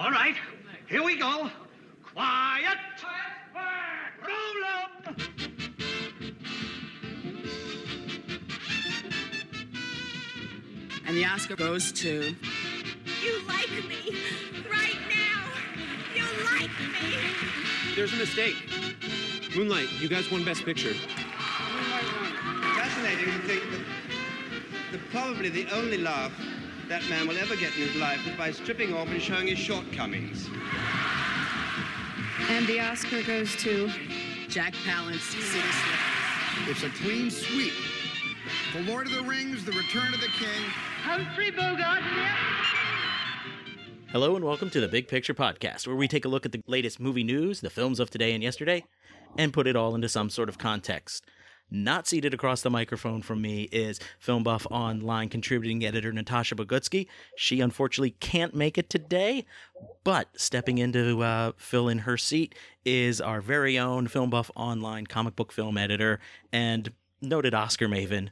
[0.00, 0.34] All right,
[0.88, 1.50] here we go.
[2.14, 2.78] Quiet.
[4.26, 5.16] Roll 'em.
[11.06, 12.34] And the Oscar goes to.
[13.22, 14.16] You like me
[14.70, 15.44] right now.
[16.14, 17.94] You like me.
[17.94, 18.56] There's a mistake.
[19.54, 20.94] Moonlight, you guys won Best Picture.
[20.94, 22.62] Moonlight won.
[22.74, 26.32] Fascinating to think that the, probably the only laugh
[26.90, 29.58] that man will ever get in his life is by stripping off and showing his
[29.60, 30.50] shortcomings.
[32.48, 33.88] And the Oscar goes to.
[34.48, 36.68] Jack Palance, City Slickers.
[36.68, 37.72] It's a clean sweep.
[38.72, 40.64] For Lord of the Rings, The Return of the King,
[41.04, 42.02] Humphrey Bogart.
[44.08, 46.64] Hello and welcome to the Big Picture Podcast, where we take a look at the
[46.66, 48.84] latest movie news, the films of today and yesterday,
[49.38, 51.24] and put it all into some sort of context.
[51.70, 57.06] Not seated across the microphone from me is Film Buff Online contributing editor Natasha Bogutsky.
[57.36, 59.44] She unfortunately can't make it today,
[60.02, 64.50] but stepping in to uh, fill in her seat is our very own Film Buff
[64.56, 66.18] Online comic book film editor
[66.52, 68.30] and noted Oscar maven,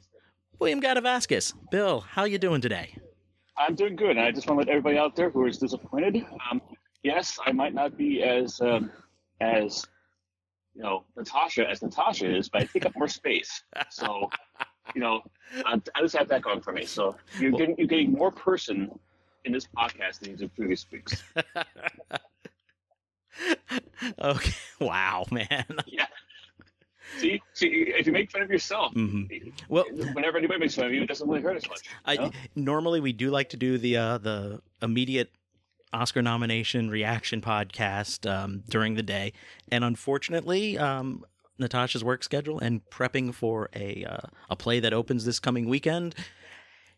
[0.59, 1.53] William Gadavascus.
[1.71, 2.97] Bill, how you doing today?
[3.57, 6.25] I'm doing good, and I just want to let everybody out there who is disappointed.
[6.51, 6.61] Um,
[7.03, 8.91] yes, I might not be as um,
[9.39, 9.85] as
[10.79, 13.63] you know Natasha as Natasha is, but I take up more space.
[13.89, 14.29] So
[14.95, 15.21] you know,
[15.65, 16.85] I, I just have that going for me.
[16.85, 18.89] So you're getting you're getting more person
[19.43, 21.21] in this podcast than you did previous weeks.
[24.21, 24.53] okay.
[24.79, 25.65] Wow, man.
[25.85, 26.05] Yeah.
[27.17, 29.51] See, see, if you make fun of yourself, Mhm.
[29.67, 29.83] Well,
[30.13, 31.79] whenever anybody makes fun of you, it doesn't really hurt as much.
[32.05, 32.31] I you know?
[32.55, 35.31] normally we do like to do the uh, the immediate
[35.91, 39.33] Oscar nomination reaction podcast um, during the day,
[39.71, 41.25] and unfortunately, um,
[41.57, 46.15] Natasha's work schedule and prepping for a uh, a play that opens this coming weekend.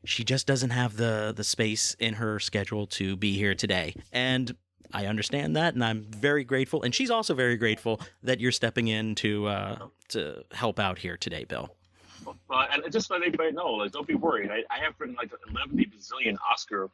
[0.03, 4.55] She just doesn't have the the space in her schedule to be here today, and
[4.93, 6.83] I understand that, and I'm very grateful.
[6.83, 11.17] And she's also very grateful that you're stepping in to uh, to help out here
[11.17, 11.75] today, Bill.
[12.49, 14.51] And just let everybody know, like, don't be worried.
[14.51, 16.89] I, I have written like 11 bazillion Oscar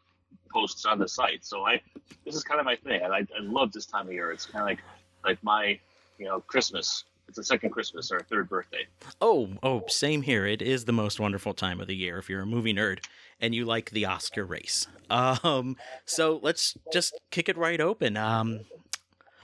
[0.49, 1.81] posts on the site, so I
[2.25, 4.31] this is kind of my thing, and I, I love this time of year.
[4.31, 4.79] It's kind of like
[5.25, 5.79] like my
[6.17, 7.03] you know Christmas.
[7.27, 8.87] It's the second Christmas or third birthday.
[9.19, 10.45] Oh, oh, same here.
[10.45, 13.03] It is the most wonderful time of the year if you're a movie nerd
[13.41, 14.87] and you like the Oscar race.
[15.09, 18.17] Um, so let's just kick it right open.
[18.17, 18.61] Um,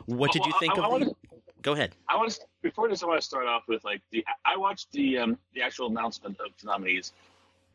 [0.05, 1.15] what did you think I- I of wanna- the?
[1.61, 1.95] Go ahead.
[2.09, 3.03] I want to before this.
[3.03, 6.37] I want to start off with like the I watched the um the actual announcement
[6.41, 7.13] of the nominees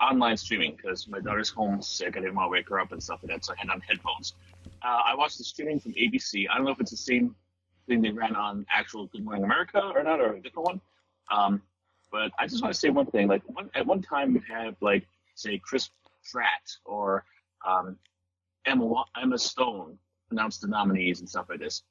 [0.00, 2.16] online streaming because my daughter's home sick.
[2.16, 3.80] I didn't want to wake her up and stuff like that, so I had on
[3.80, 4.34] headphones.
[4.82, 6.46] Uh, I watched the streaming from ABC.
[6.50, 7.34] I don't know if it's the same
[7.86, 10.80] thing they ran on actual Good Morning America or not, or a different one.
[11.30, 11.62] Um,
[12.10, 13.28] but I just want to say one thing.
[13.28, 15.90] Like one, at one time, you have like say Chris
[16.30, 17.24] Pratt or
[17.66, 17.96] um,
[18.66, 19.98] Emma Emma Stone
[20.30, 21.82] announce the nominees and stuff like this.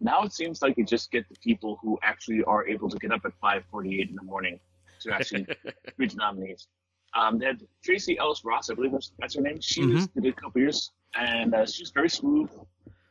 [0.00, 3.12] Now it seems like you just get the people who actually are able to get
[3.12, 4.60] up at 5:48 in the morning
[5.00, 5.46] to actually
[5.96, 6.68] read the nominees.
[7.16, 9.60] Um, they had Tracee Ellis Ross, I believe that's, that's her name.
[9.60, 12.50] She was did a couple years, and uh, she's very smooth,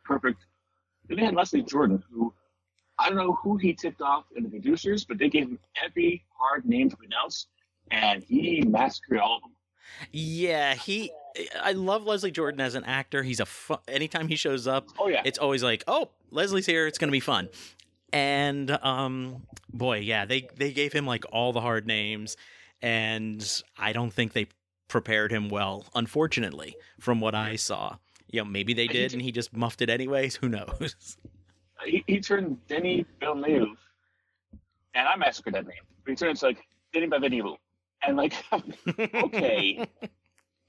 [0.04, 0.46] perfect.
[1.08, 2.34] Then they had Leslie Jordan, who
[3.00, 6.24] I don't know who he tipped off in the producers, but they gave him every
[6.38, 7.48] hard name to pronounce,
[7.92, 9.52] and he massacred all of them.
[10.12, 11.12] Yeah, he.
[11.62, 13.24] I love Leslie Jordan as an actor.
[13.24, 16.88] He's a fu- anytime he shows up, Oh yeah, it's always like, oh, Leslie's here.
[16.88, 17.50] It's gonna be fun.
[18.14, 22.38] And um, boy, yeah, they they gave him like all the hard names,
[22.86, 24.46] and I don't think they
[24.88, 25.88] prepared him well.
[25.96, 27.98] Unfortunately, from what I saw,
[28.30, 30.36] you know, maybe they did, and he just muffed it anyways.
[30.36, 31.18] Who knows?
[31.86, 33.76] he, he turned Denny Villeneuve,
[34.94, 35.82] and I massacred that name.
[36.04, 36.60] But he turns like
[36.94, 37.58] Denny Villeneuve,
[38.06, 39.84] and like, okay,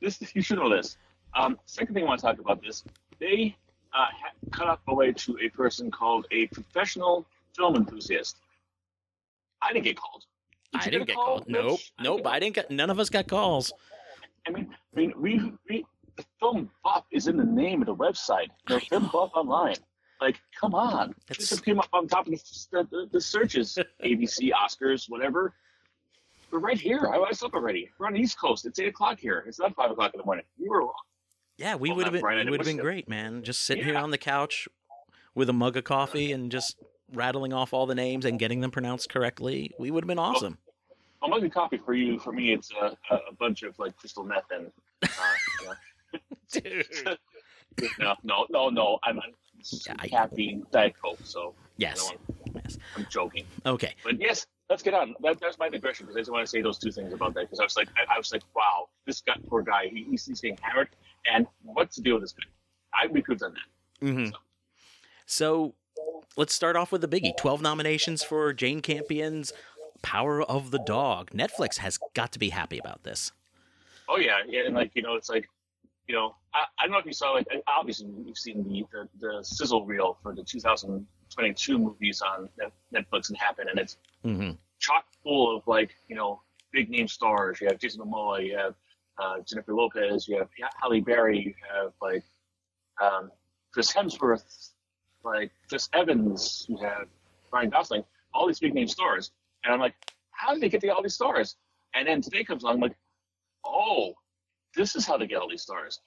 [0.01, 0.97] this you should know this.
[1.35, 2.83] Um, second thing I want to talk about this,
[3.21, 3.55] they
[3.93, 4.07] uh,
[4.53, 8.39] cut off away to a person called a professional film enthusiast.
[9.61, 10.25] I didn't get called.
[10.73, 11.45] Did I didn't a get call, called.
[11.49, 11.93] Nope, Rich?
[12.01, 12.27] Nope.
[12.27, 12.71] I didn't get.
[12.71, 13.73] None of us got calls.
[14.47, 15.85] I mean, I mean, we, we,
[16.17, 18.49] the film buff is in the name of the website.
[18.69, 19.77] The I film buff online.
[20.21, 21.15] Like, come on.
[21.31, 23.79] It's- This came up on top of the, the, the searches.
[24.05, 25.53] ABC, Oscars, whatever.
[26.51, 27.11] We're right here.
[27.13, 27.91] I was up already.
[27.99, 28.65] We're on the East Coast.
[28.67, 29.45] It's eight o'clock here.
[29.49, 30.45] It's not five o'clock in the morning.
[30.57, 30.93] You were wrong.
[31.59, 32.23] Yeah, we Well, would have been.
[32.23, 33.43] Brian, It would have been great, man.
[33.43, 34.69] Just sitting here on the couch
[35.35, 36.77] with a mug of coffee and just
[37.13, 39.73] rattling off all the names and getting them pronounced correctly.
[39.79, 40.59] We would have been awesome.
[41.27, 42.19] A mug of coffee for you.
[42.19, 44.71] For me, it's a, a, a bunch of like crystal meth and.
[45.03, 45.09] Uh,
[45.61, 45.75] you know,
[46.53, 47.19] Dude.
[47.99, 48.99] no, no, no, no.
[49.03, 49.33] I'm on
[49.87, 52.11] Yeah, I- diet coke, so Yes.
[52.55, 52.79] Yes.
[52.97, 53.45] I'm joking.
[53.67, 53.95] Okay.
[54.03, 55.15] But yes, let's get on.
[55.23, 57.43] That, that's my digression because I just want to say those two things about that
[57.43, 60.25] because I was like, I, I was like, wow, this guy, poor guy, he, he's,
[60.25, 60.89] he's getting hammered,
[61.31, 62.45] and what's the deal with this guy?
[62.95, 63.55] I we could have done
[64.01, 64.07] that.
[64.09, 64.29] hmm
[65.27, 65.75] So
[66.37, 69.53] let's start off with the biggie 12 nominations for Jane Campion's
[70.03, 71.31] Power of the Dog.
[71.31, 73.33] Netflix has got to be happy about this.
[74.09, 75.49] Oh yeah, yeah, and like you know, it's like,
[76.07, 79.09] you know, I, I don't know if you saw like obviously you've seen the the,
[79.19, 82.49] the sizzle reel for the 2022 movies on
[82.95, 86.41] Netflix and Happen, and it's hmm chock full of like you know
[86.73, 87.61] big name stars.
[87.61, 88.75] You have Jason Momoa, you have
[89.19, 90.49] uh, Jennifer Lopez, you have
[90.81, 92.23] Halle Berry, you have like
[93.01, 93.31] um,
[93.73, 94.71] Chris Hemsworth,
[95.25, 97.09] like Chris Evans, you have
[97.53, 98.05] Ryan Gosling,
[98.35, 99.33] all these big name stars,
[99.67, 99.95] and I'm like,
[100.31, 101.57] how did they get to all these stars?
[101.95, 102.97] And then today comes along, I'm like,
[103.67, 104.15] oh,
[104.77, 106.01] this is how they get all these stars,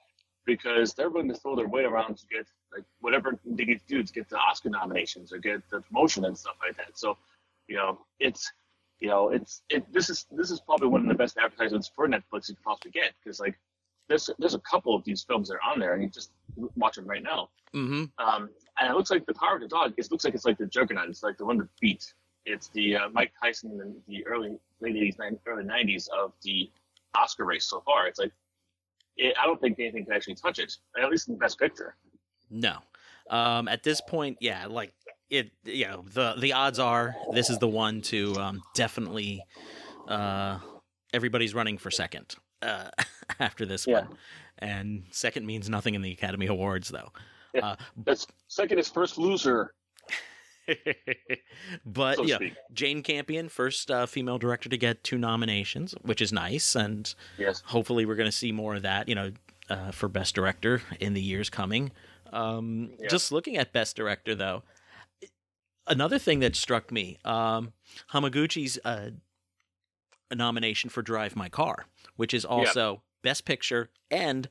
[0.46, 3.88] because they're willing to throw their weight around to get like whatever they need to
[3.88, 6.98] do to get the Oscar nominations or get the promotion and stuff like that.
[6.98, 7.18] So,
[7.68, 8.50] you know, it's
[9.00, 9.92] you know, it's it.
[9.92, 12.92] This is this is probably one of the best advertisements for Netflix you could possibly
[12.92, 13.58] get because like
[14.08, 16.32] there's there's a couple of these films that are on there and you just
[16.76, 17.50] watch them right now.
[17.74, 19.94] hmm Um, and it looks like the Power of the Dog.
[19.98, 21.10] It looks like it's like the Juggernaut.
[21.10, 22.14] It's like the one to beat.
[22.50, 25.16] It's the uh, Mike Tyson in the early late eighties,
[25.46, 26.70] early nineties of the
[27.16, 28.08] Oscar race so far.
[28.08, 28.32] It's like
[29.18, 30.76] it, I don't think anything can actually touch it.
[31.02, 31.96] At least in the Best Picture.
[32.50, 32.78] No.
[33.30, 34.94] Um, at this point, yeah, like
[35.30, 39.44] it, you know, the the odds are this is the one to um, definitely.
[40.08, 40.58] Uh,
[41.14, 42.90] everybody's running for second uh,
[43.40, 44.02] after this Yeah.
[44.06, 44.18] one,
[44.58, 47.10] and second means nothing in the Academy Awards, though.
[47.54, 47.76] Yeah.
[48.08, 48.16] Uh,
[48.48, 49.74] second is first loser,
[51.86, 52.54] but so yeah, speak.
[52.74, 57.62] Jane Campion, first uh, female director to get two nominations, which is nice, and Yes.
[57.66, 59.08] hopefully we're going to see more of that.
[59.10, 59.32] You know,
[59.70, 61.92] uh, for best director in the years coming.
[62.32, 63.08] Um, Yeah.
[63.10, 64.64] Just looking at best director, though,
[65.88, 67.74] another thing that struck me, um,
[68.14, 69.12] Hamaguchi's uh,
[70.32, 71.86] a nomination for Drive My Car,
[72.16, 74.48] which is also best picture and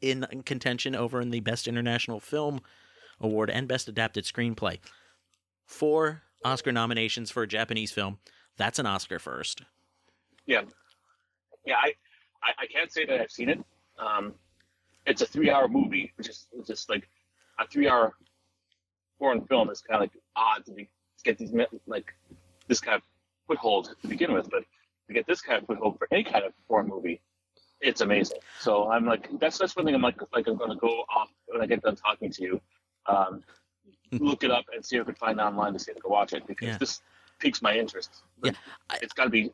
[0.00, 2.60] in contention over in the best international film
[3.20, 4.78] award and best adapted screenplay.
[5.70, 8.18] Four Oscar nominations for a Japanese film.
[8.56, 9.62] That's an Oscar first.
[10.44, 10.62] Yeah,
[11.64, 11.76] yeah.
[11.76, 11.92] I,
[12.42, 13.60] I, I can't say that I've seen it.
[13.96, 14.34] Um,
[15.06, 17.08] it's a three-hour movie, which is is like
[17.60, 18.12] a three-hour
[19.18, 21.52] foreign film is kind of like odd to, be, to get these
[21.86, 22.12] like
[22.66, 23.02] this kind of
[23.46, 24.64] foothold to begin with, but
[25.06, 27.20] to get this kind of foothold for any kind of foreign movie,
[27.80, 28.38] it's amazing.
[28.58, 31.30] So I'm like, that's that's one thing I'm like like I'm going to go off
[31.46, 32.60] when I get done talking to you.
[33.06, 33.44] Um,
[34.12, 36.00] look it up and see if I can find it online to see if I
[36.00, 36.78] can watch it because Yeah.
[36.78, 37.02] this
[37.38, 38.22] piques my interest.
[38.42, 38.52] Yeah,
[39.00, 39.50] it's got to be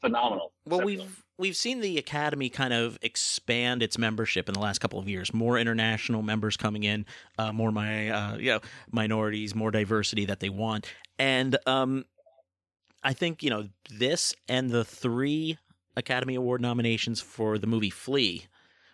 [0.00, 0.52] phenomenal.
[0.66, 4.98] Well, we've we've seen the academy kind of expand its membership in the last couple
[4.98, 5.32] of years.
[5.32, 7.06] More international members coming in,
[7.38, 8.60] uh, more my uh, you know
[8.90, 12.04] minorities, more diversity that they want, and um,
[13.02, 15.58] I think you know this and the three
[15.96, 18.46] Academy Award nominations for the movie Flee,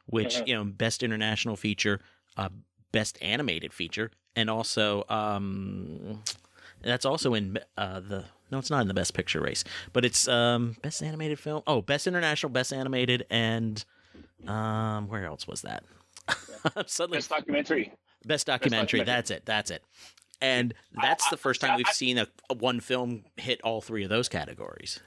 [0.07, 0.47] which Mhm.
[0.47, 2.01] you know best international feature,
[2.37, 2.49] uh,
[2.93, 6.23] best animated feature, and also um,
[6.83, 10.29] that's also in uh, the no, it's not in the best picture race, but it's
[10.29, 11.63] um, best animated film.
[11.67, 13.85] Oh, best international, best animated, and
[14.47, 15.83] um, where else was that?
[16.87, 17.93] Suddenly, Best documentary.
[18.25, 19.01] best documentary.
[19.01, 19.05] documentary.
[19.05, 19.43] That's it.
[19.47, 19.83] That's it.
[20.41, 23.81] And that's the first time I- we've I- seen a, a one film hit all
[23.81, 25.01] three of those categories.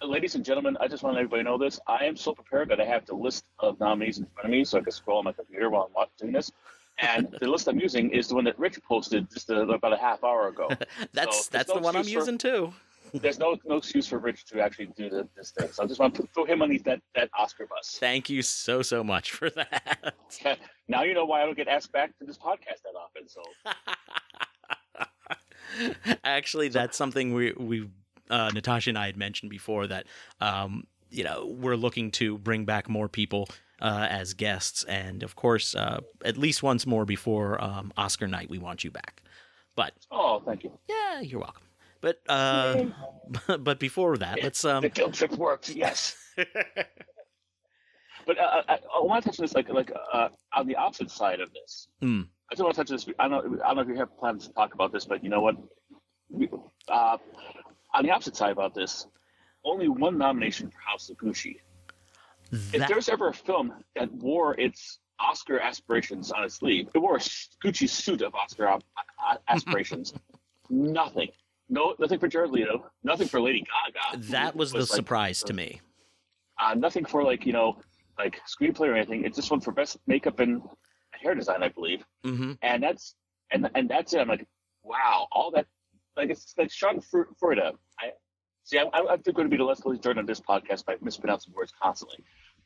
[0.00, 1.80] Ladies and gentlemen, I just want everybody to know this.
[1.88, 4.62] I am so prepared that I have the list of nominees in front of me,
[4.64, 6.52] so I can scroll on my computer while I'm doing this.
[6.98, 9.96] And the list I'm using is the one that Rich posted just a, about a
[9.96, 10.68] half hour ago.
[11.12, 12.72] That's So, that's no the one I'm for- using too.
[13.14, 15.68] There's no no excuse for Rich to actually do the, this thing.
[15.70, 17.98] So I just want to throw him underneath that, that Oscar bus.
[18.00, 20.14] Thank you so so much for that.
[20.88, 23.28] now you know why I don't get asked back to this podcast that often.
[23.28, 23.42] So
[26.24, 27.88] Actually, that's something we we
[28.30, 30.06] uh, Natasha and I had mentioned before that
[30.40, 33.48] um, you know we're looking to bring back more people
[33.82, 38.48] uh, as guests, and of course, uh, at least once more before um, Oscar night,
[38.48, 39.22] we want you back.
[39.76, 40.72] But oh, thank you.
[40.88, 41.64] yeah, you're welcome.
[42.00, 42.84] But uh,
[43.58, 45.68] but before that, let's um the guilt trip worked.
[45.70, 46.16] Yes.
[48.26, 51.10] But uh, I, I want to touch on this like like uh, on the opposite
[51.10, 51.88] side of this.
[52.00, 52.22] Hmm.
[52.50, 53.06] I just want to touch on this.
[53.18, 53.62] I don't know.
[53.64, 55.56] I don't know if you have plans to talk about this, but you know what?
[56.30, 56.48] We,
[56.88, 57.16] uh,
[57.94, 59.06] on the opposite side about this,
[59.64, 61.56] only one nomination for House of Gucci.
[62.52, 67.16] If there's ever a film that wore its Oscar aspirations on its sleeve, it wore
[67.16, 68.78] a Gucci suit of Oscar
[69.48, 70.14] aspirations.
[70.70, 71.28] nothing.
[71.68, 72.90] No, nothing for Jared Leto.
[73.02, 73.64] Nothing for Lady
[74.12, 74.24] Gaga.
[74.30, 75.80] that was the like, surprise to me.
[76.60, 77.78] uh, nothing for like you know
[78.18, 79.24] like screenplay or anything.
[79.24, 80.60] It's just one for best makeup and
[81.12, 82.04] hair design, I believe.
[82.24, 83.14] hmm And that's
[83.50, 84.20] and and that's it.
[84.20, 84.46] I'm like,
[84.82, 85.66] wow, all that
[86.16, 87.72] like it's like Sean Fr- Florida.
[87.98, 88.10] I
[88.64, 88.78] see.
[88.78, 92.18] I'm, I'm going to be the less Jordan on this podcast by mispronouncing words constantly.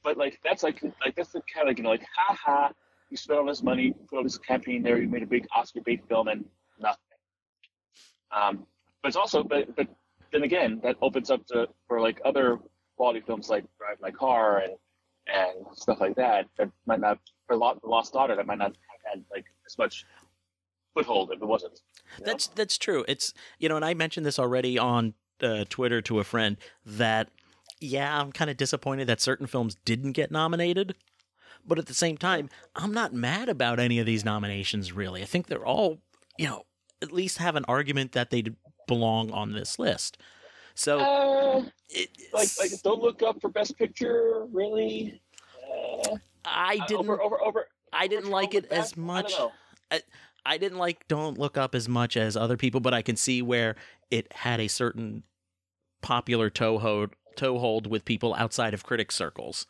[0.02, 2.72] But like that's like like that's the kind of like you know like ha ha
[3.10, 5.80] you spent all this money, put all this campaign there, you made a big Oscar
[5.80, 6.44] bait film, and
[6.80, 7.00] nothing.
[8.32, 8.66] Um,
[9.02, 9.88] but it's also, but but
[10.32, 12.58] then again, that opens up to for like other
[12.96, 14.72] quality films like Drive My Car and
[15.28, 19.14] and stuff like that that might not for Lo- Lost Daughter that might not have
[19.14, 20.04] had like as much
[20.94, 21.80] foothold if it wasn't.
[22.18, 22.32] you know?
[22.32, 23.04] That's that's true.
[23.08, 27.28] It's you know, and I mentioned this already on uh, Twitter to a friend that
[27.80, 30.94] yeah, I'm kind of disappointed that certain films didn't get nominated,
[31.66, 34.92] but at the same time, I'm not mad about any of these nominations.
[34.92, 35.98] Really, I think they're all
[36.38, 36.64] you know
[37.02, 38.44] at least have an argument that they
[38.86, 40.18] belong on this list.
[40.74, 41.58] So Uh,
[42.32, 45.20] like like don't look up for Best Picture really.
[45.70, 47.68] Uh, I didn't over over over.
[47.92, 49.32] I didn't like it as I much.
[49.38, 49.52] know.
[50.46, 53.42] I didn't like Don't Look Up as much as other people, but I can see
[53.42, 53.74] where
[54.10, 55.24] it had a certain
[56.02, 59.66] popular toehold toehold with people outside of critic circles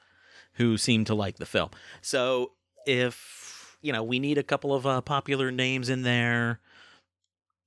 [0.53, 1.71] who seem to like the film.
[2.03, 2.53] So
[2.87, 6.61] if you know we need a couple of uh, popular names in there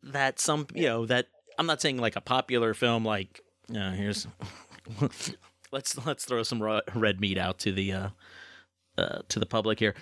[0.04, 3.42] that some you know that I'm not saying like a popular film like
[3.76, 4.28] uh, here's
[5.72, 6.62] let's let's throw some
[6.94, 8.10] red meat out to the uh,
[8.98, 9.96] uh, to the public here.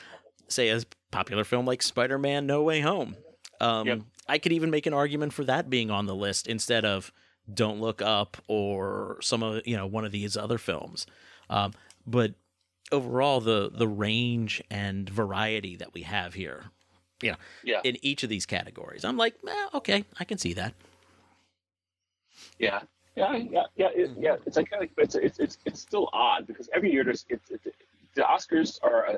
[0.50, 3.16] Say a popular film like Spider-Man: No Way Home.
[3.60, 4.00] Um, Yep.
[4.30, 7.12] I could even make an argument for that being on the list instead of
[7.54, 11.06] Don't Look Up or some of you know one of these other films.
[11.50, 11.74] Um,
[12.06, 12.34] but
[12.92, 16.66] overall, the the range and variety that we have here,
[17.22, 17.82] you know, Yeah.
[17.84, 20.74] in each of these categories, I'm like, eh, okay, I can see that.
[22.60, 22.82] Yeah,
[23.16, 24.36] yeah, yeah, yeah, it, yeah.
[24.46, 27.68] It's like kind it's it's it's it's still odd because every year there's it's, it's
[28.16, 29.18] the Oscars are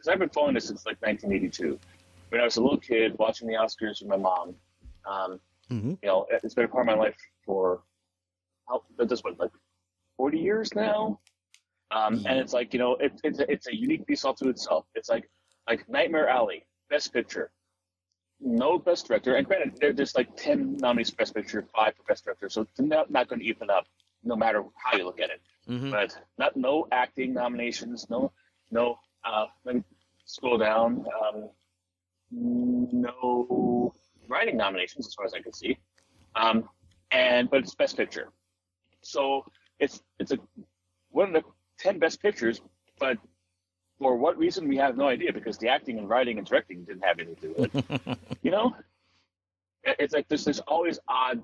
[0.00, 1.78] because I've been following this since like 1982
[2.30, 4.54] when I was a little kid watching the Oscars with my mom.
[5.04, 5.40] Um,
[5.70, 5.98] Mhm.
[6.02, 7.84] You know, it's been a part of my life for
[8.68, 9.52] how this what like
[10.16, 11.20] 40 years now.
[11.92, 14.48] Um, and it's like you know, it, it's a, it's a unique piece all to
[14.48, 14.86] itself.
[14.94, 15.30] It's like
[15.68, 17.52] like Nightmare Alley, Best Picture,
[18.40, 22.24] no Best Director, and granted, there's like ten nominees for Best Picture, five for Best
[22.24, 23.86] Director, so it's not, not going to even up,
[24.24, 25.40] no matter how you look at it.
[25.68, 25.90] Mhm.
[25.92, 28.32] But not no acting nominations, no
[28.72, 28.98] no.
[29.24, 29.82] Uh, let me
[30.24, 31.04] scroll down.
[31.22, 31.50] Um,
[32.30, 33.92] no
[34.28, 35.78] writing nominations, as far as I can see.
[36.36, 36.68] Um,
[37.10, 38.28] and but it's Best Picture,
[39.02, 39.44] so
[39.80, 40.38] it's it's a
[41.10, 42.60] one of the ten Best Pictures,
[42.98, 43.18] but
[43.98, 47.04] for what reason we have no idea because the acting and writing and directing didn't
[47.04, 48.18] have anything to do with it.
[48.42, 48.74] you know,
[49.82, 51.42] it's like there's there's always odd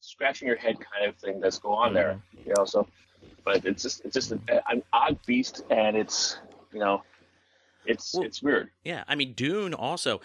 [0.00, 2.20] scratching your head kind of thing that's go on there.
[2.46, 2.86] You know, so
[3.44, 6.38] but it's just it's just an, an odd beast, and it's
[6.76, 7.02] you know,
[7.86, 8.70] it's Well- it's weird.
[8.84, 10.20] Yeah, I mean Dune also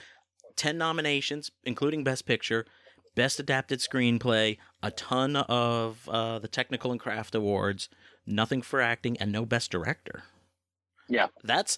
[0.57, 2.65] 10 nominations including best picture,
[3.15, 7.87] best adapted screenplay, a ton of uh, the technical and craft awards,
[8.25, 10.23] nothing for acting and no best director.
[11.07, 11.27] Yeah.
[11.43, 11.77] That's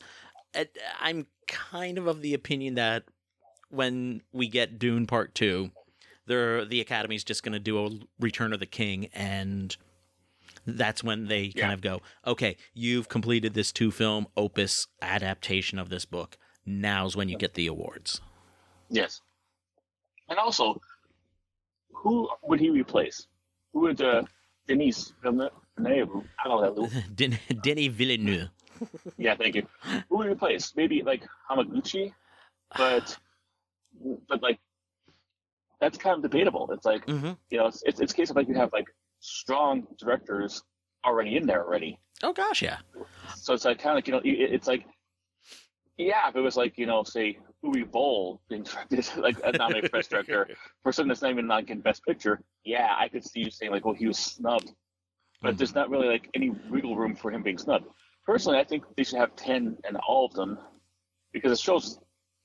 [0.56, 3.03] I- I'm kind of of the opinion that
[3.70, 5.70] when we get Dune Part 2,
[6.25, 9.75] there the Academy's just going to do a Return of the King and
[10.65, 15.89] that's when they kind of go, okay, you've completed this two film opus adaptation of
[15.89, 16.38] this book.
[16.65, 18.22] Now's when you get the awards.
[18.89, 19.22] Yes.
[20.29, 20.79] And also,
[21.91, 23.27] who would he replace?
[23.74, 24.24] Who would uh,
[24.67, 25.50] Denise Villeneuve?
[25.77, 26.89] I don't know.
[27.15, 28.50] Den- Denis Villeneuve.
[29.17, 29.67] Yeah, thank you.
[30.10, 30.74] Who would replace?
[30.75, 32.13] Maybe like Hamaguchi,
[32.77, 33.17] but
[34.27, 34.60] but like
[35.79, 36.70] that's kind of debatable.
[36.72, 38.88] It's like hmm you know, it's it's, it's a case of like you have like
[39.24, 40.62] strong directors
[41.06, 41.98] already in there already.
[42.22, 42.77] Oh gosh, yeah.
[43.36, 44.86] So it's like kind of like you know, it's like
[45.98, 49.89] yeah, if it was like you know, say Uwe Boll being directed like a nominated
[49.89, 50.48] for best director
[50.84, 53.72] for something that's not even not getting best picture, yeah, I could see you saying
[53.72, 54.72] like, well, he was snubbed,
[55.42, 55.58] but Mhm.
[55.58, 57.86] there's not really like any wiggle room for him being snubbed.
[58.25, 60.58] Personally, I think they should have ten and all of them
[61.32, 62.00] because the show's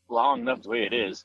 [0.09, 1.25] long enough the way it is.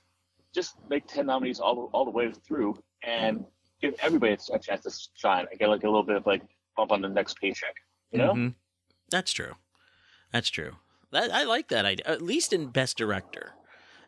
[0.53, 3.45] Just make ten nominees all all the way through and
[3.83, 6.41] give everybody a chance to shine and get like a little bit of like
[6.77, 7.75] bump on the next paycheck.
[8.11, 8.33] You know?
[8.33, 8.55] Mhm.
[9.09, 9.55] That's true.
[10.31, 10.77] That's true.
[11.11, 12.05] That I like that idea.
[12.07, 13.53] At least in best director.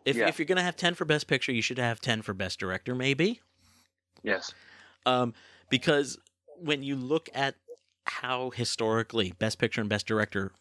[0.06, 0.28] If Yeah.
[0.28, 2.96] if you're gonna have ten for best picture, you should have ten for best director,
[2.96, 3.42] maybe.
[4.24, 4.54] Yes.
[5.06, 5.34] Um,
[5.70, 6.18] because
[6.58, 7.56] when you look at
[8.06, 10.52] how historically best picture and best director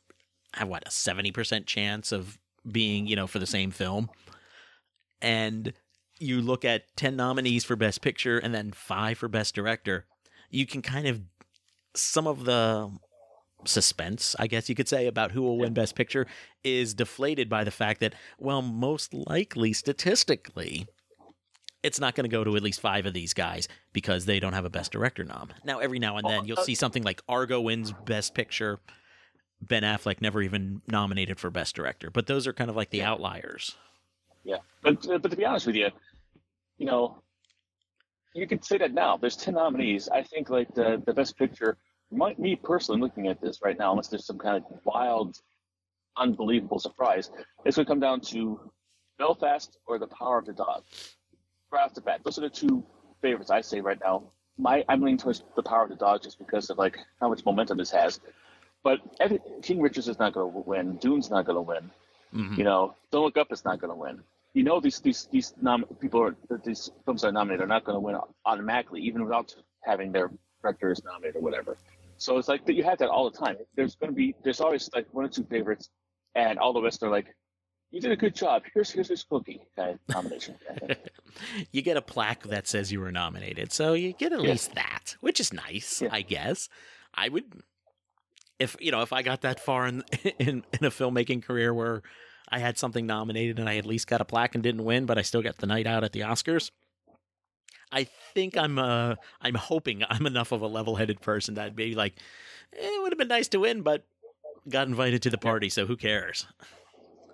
[0.54, 2.38] have what a 70% chance of
[2.70, 4.10] being you know for the same film
[5.20, 5.72] and
[6.18, 10.06] you look at 10 nominees for best picture and then 5 for best director
[10.50, 11.20] you can kind of
[11.94, 12.90] some of the
[13.64, 16.26] suspense i guess you could say about who will win best picture
[16.62, 20.86] is deflated by the fact that well most likely statistically
[21.82, 24.54] it's not going to go to at least five of these guys because they don't
[24.54, 25.50] have a best director nom.
[25.64, 28.80] Now, every now and then you'll uh, see something like Argo wins best picture,
[29.60, 32.10] Ben Affleck never even nominated for Best Director.
[32.10, 33.76] But those are kind of like the outliers.
[34.44, 35.88] Yeah, but uh, but to be honest with you,
[36.78, 37.22] you know,
[38.34, 39.16] you could say that now.
[39.16, 40.08] There's ten nominees.
[40.08, 41.76] I think like the the best picture.
[42.10, 45.36] My, me personally, looking at this right now, unless there's some kind of wild,
[46.16, 47.30] unbelievable surprise,
[47.64, 48.60] it's going to come down to
[49.18, 50.84] Belfast or The Power of the Dog.
[51.72, 52.84] Right off the bat, those are the two
[53.20, 54.24] favorites I say right now.
[54.58, 57.44] My I'm leaning towards The Power of the Dog just because of like how much
[57.44, 58.20] momentum this has.
[58.84, 59.00] But
[59.62, 60.96] King Richards is not going to win.
[60.98, 61.90] Dune's not going to win.
[62.32, 62.58] Mhm.
[62.58, 64.22] You know, Don't Look Up is not going to win.
[64.54, 67.66] You know, these these these nom- people are that these films that are nominated are
[67.66, 70.30] not going to win automatically, even without having their
[70.62, 71.76] directors nominated or whatever.
[72.16, 73.56] So it's like that you have that all the time.
[73.74, 75.90] There's going to be there's always like one or two favorites,
[76.36, 77.26] and all the rest are like,
[77.90, 78.62] you did a good job.
[78.72, 80.54] Here's here's this cookie kind of nomination.
[81.72, 84.50] you get a plaque that says you were nominated, so you get at Yeah.
[84.52, 86.10] least that, which is nice, Yeah.
[86.12, 86.68] I guess.
[87.12, 87.44] I would,
[88.60, 90.04] if you know, if I got that far in
[90.38, 92.02] in in a filmmaking career where
[92.48, 95.18] I had something nominated and I at least got a plaque and didn't win, but
[95.18, 96.70] I still got the night out at the Oscars.
[97.90, 102.14] I think I'm uh I'm hoping I'm enough of a level-headed person that maybe like
[102.72, 104.04] eh, it would have been nice to win, but
[104.68, 106.46] got invited to the party, so who cares?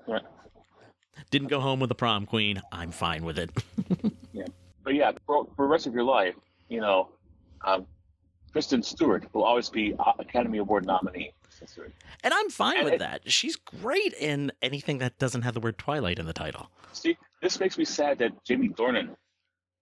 [0.07, 0.23] Right.
[1.31, 2.61] Didn't go home with the prom queen.
[2.73, 3.51] I'm fine with it.
[4.33, 4.47] yeah,
[4.83, 6.35] But yeah, for, for the rest of your life,
[6.69, 7.11] you know,
[7.65, 7.87] um,
[8.53, 11.33] Kristen Stewart will always be Academy Award nominee.
[11.67, 11.93] Stewart.
[12.25, 13.31] And I'm fine And with it- that.
[13.31, 16.71] She's great in anything that doesn't have the word Twilight in the title.
[16.93, 19.17] See, this makes me sad that Jamie Dornan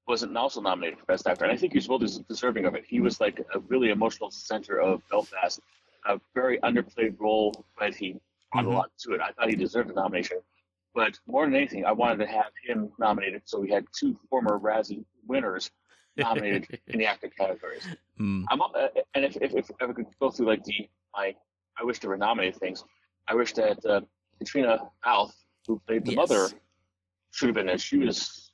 [0.06, 2.85] wasn't also nominated for Best Actor, and I think he's well deserving of it.
[2.87, 5.61] He was like a really emotional center of Belfast,
[6.06, 8.18] a very underplayed role, but he
[8.52, 8.68] brought Mhm.
[8.68, 9.20] a lot to it.
[9.20, 10.38] I thought he deserved a nomination,
[10.94, 14.58] but more than anything, I wanted to have him nominated, so we had two former
[14.58, 15.70] Razzie winners
[16.16, 17.87] nominated in the actor categories.
[18.18, 21.35] Mm, I'm uh, and if, if if I could go through like the my
[21.80, 22.85] I wish there were nominated things,
[23.28, 24.00] I wish that uh,
[24.42, 25.35] Caitríona Balfe,
[25.66, 26.16] who played the Yes.
[26.16, 26.49] mother,
[27.30, 27.78] should have been there.
[27.78, 28.50] She was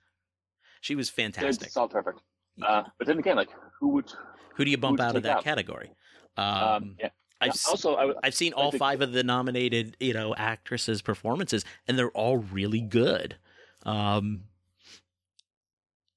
[0.80, 1.70] she was fantastic.
[1.70, 2.20] solid, perfect.
[2.62, 4.12] Uh, but then again, like who would?
[4.56, 5.44] Who do you bump out of that out?
[5.44, 5.90] category?
[6.36, 7.08] Um, Um, yeah.
[7.40, 11.64] I've, Yeah, also, I, I've seen all five of the nominated, you know, actresses' performances,
[11.88, 13.36] and they're all really good.
[13.84, 14.44] Um,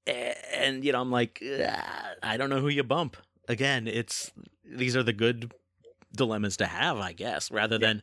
[0.06, 3.18] and you know, I'm like, "Ah, I don't know who you bump.
[3.48, 4.32] Again, it's
[4.64, 5.54] these are the good
[6.18, 8.02] dilemmas to have, I guess, rather than,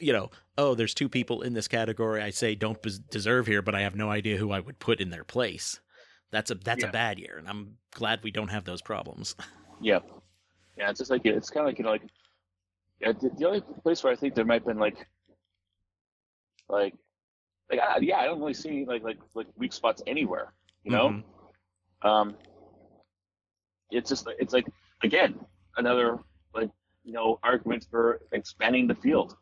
[0.00, 3.60] you know, oh, there's two people in this category I say don't bes- deserve here,
[3.62, 5.80] but I have no idea who I would put in their place.
[6.30, 6.88] That's a that's Yeah.
[6.88, 9.36] a bad year, and I'm glad we don't have those problems.
[9.80, 10.00] yeah,
[10.76, 10.90] yeah.
[10.90, 12.02] It's just like it's kind of like you know, like
[13.00, 13.12] yeah.
[13.12, 15.06] The, the only place where I think there might have been like,
[16.68, 16.94] like,
[17.70, 20.52] like ah, yeah, I don't really see like like like weak spots anywhere.
[20.82, 21.08] You know.
[22.04, 22.08] Mhm.
[22.08, 22.36] um
[23.90, 24.66] it's just it's like
[25.02, 25.38] again
[25.76, 26.18] another
[27.04, 29.36] you know argument for expanding the field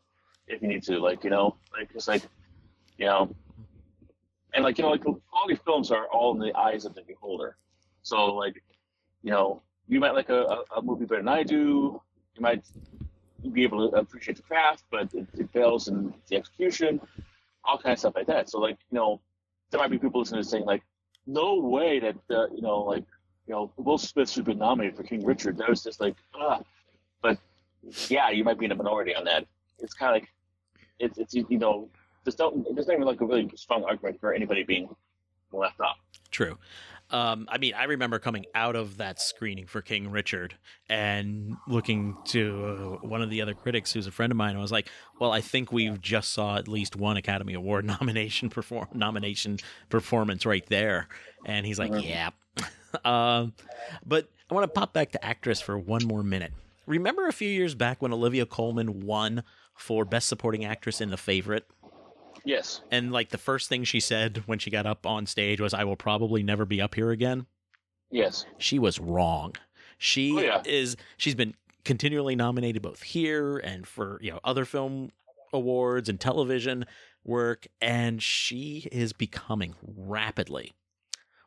[0.48, 2.22] if you need to like you know like it's like
[2.98, 3.35] you know.
[4.55, 7.57] And like you know like quality films are all in the eyes of the beholder.
[8.03, 8.62] So like
[9.22, 12.01] you know you might like a, a, movie better than i do.
[12.35, 12.64] You might
[13.53, 17.01] be able to appreciate the craft but it, it fails in the execution
[17.64, 18.51] all kinds of stuff like that.
[18.51, 19.20] So like you know
[19.70, 20.83] there might be people listening to saying like
[21.27, 23.05] no way that uh, you know like
[23.46, 25.59] you know Will Smith should be nominated for King Richard.
[25.59, 26.61] That was just like ah,
[27.22, 27.38] but
[28.09, 29.47] yeah, you might be in a minority on that.
[29.79, 30.29] It's kind of like
[30.99, 31.88] it's it's you know
[32.25, 34.88] there's not there's not even like a really strong argument for anybody being
[35.53, 35.97] left off.
[36.31, 36.59] True.
[37.11, 40.55] Um, I mean, I remember coming out of that screening for King Richard
[40.88, 44.51] and looking to uh, one of the other critics, who's a friend of mine.
[44.51, 44.88] and I was like,
[45.21, 49.59] "Well, I think we've just saw at least one Academy Award nomination perform nomination
[49.90, 51.09] performance right there."
[51.45, 52.09] And he's like, Mhm.
[52.09, 52.31] "Yeah."
[53.05, 53.53] um,
[54.07, 56.53] but I want to pop back to actress for one more minute.
[56.87, 61.16] Remember a few years back when Olivia Colman won for Best Supporting Actress in The
[61.16, 61.66] Favorite?
[62.45, 62.81] Yes.
[62.90, 65.85] And like the first thing she said when she got up on stage was, I
[65.85, 67.47] will probably never be up here again.
[68.11, 68.45] Yes.
[68.59, 69.55] She was wrong.
[69.99, 70.62] She Oh, yeah.
[70.66, 75.12] is, she's been continually nominated both here and for, you know, other film
[75.53, 76.85] awards and television
[77.25, 77.68] work.
[77.81, 80.73] And she is becoming rapidly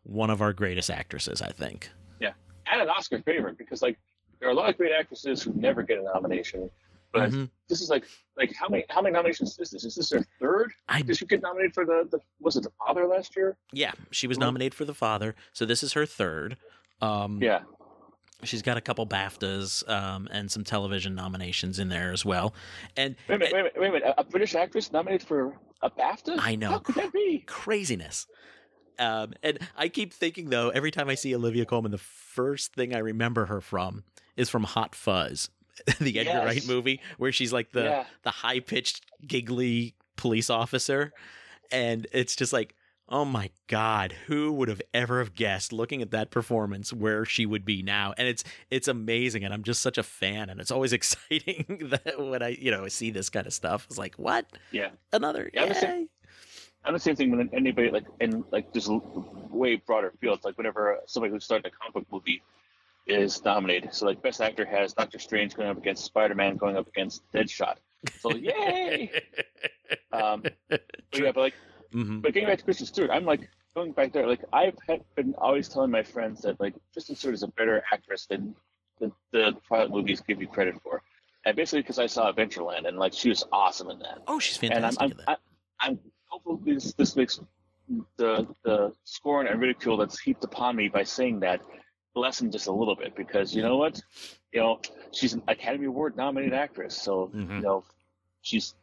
[0.03, 1.89] one of our greatest actresses, I think.
[2.21, 2.33] Yeah.
[2.71, 3.97] And an Oscar favorite because like
[4.39, 6.69] there are a lot of great actresses who never get a nomination.
[7.11, 7.49] But Mhm.
[7.69, 8.05] this is like
[8.37, 9.85] like how many how many nominations is this?
[9.85, 10.73] Is this her third?
[10.89, 13.55] I, Did she get nominated for the, the was it the father last year?
[13.71, 15.33] yeah, she was nominated for The Father.
[15.53, 16.57] So this is her third.
[17.01, 17.61] Um, Yeah.
[18.43, 22.53] She's got a couple BAFTAs um, and some television nominations in there as well.
[22.97, 24.13] And Wait a minute, wait a minute, wait a minute.
[24.17, 26.35] A British actress nominated for a BAFTA?
[26.39, 26.71] I know.
[26.71, 27.43] How could that be?
[27.47, 28.27] craziness.
[28.99, 32.93] Um, and I keep thinking though, every time I see Olivia Colman, the first thing
[32.95, 34.03] I remember her from
[34.35, 35.49] is from Hot Fuzz.
[35.99, 36.45] the Edgar Yes.
[36.45, 38.05] Wright movie where she's like the Yeah.
[38.23, 41.11] the high pitched giggly police officer,
[41.71, 42.75] and it's just like.
[43.07, 44.13] Oh my God!
[44.25, 48.15] Who would have ever have guessed, looking at that performance, where she would be now?
[48.17, 52.15] And it's it's amazing, and I'm just such a fan, and it's always exciting that
[52.19, 54.89] when I you know see this kind of stuff, it's like what Yeah.
[55.13, 55.71] another Yeah,
[56.85, 57.21] I'm the same- yay.
[57.21, 58.89] I'm the same thing when anybody like in like just
[59.49, 60.43] way broader fields.
[60.43, 62.41] Like whenever somebody who's starting a comic book movie
[63.07, 66.75] is nominated, so like best actor has Doctor Strange going up against Spider Man going
[66.77, 67.75] up against Deadshot.
[68.19, 69.11] So yay!
[70.11, 70.81] Um, but
[71.13, 71.53] yeah, but like
[71.93, 72.21] Mhm.
[72.21, 74.27] but getting back to Kristen Stewart, I'm like going back there.
[74.27, 77.83] Like I've had, been always telling my friends that like Kristen Stewart is a better
[77.91, 78.55] actress than
[78.99, 81.01] the, the Twilight movies give you credit for.
[81.45, 84.19] And basically because I saw Adventureland and like she was awesome in that.
[84.27, 85.29] Oh, she's and I'm fantastic I'm, in that.
[85.79, 85.99] I, I'm
[86.35, 87.39] hopeful this this makes
[88.17, 91.61] the the scorn and ridicule that's heaped upon me by saying that
[92.15, 94.01] lessen just a little bit because you know what,
[94.51, 94.79] you know
[95.11, 97.57] she's an Academy Award nominated actress, so Mhm.
[97.57, 97.83] you know
[98.41, 98.75] she's